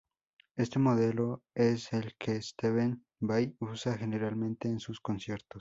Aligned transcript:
Este 0.55 0.79
modelo 0.79 1.43
es 1.53 1.93
el 1.93 2.15
que 2.17 2.41
Steve 2.41 2.97
Vai 3.19 3.55
usa 3.59 3.95
generalmente 3.99 4.67
en 4.67 4.79
sus 4.79 4.99
conciertos. 4.99 5.47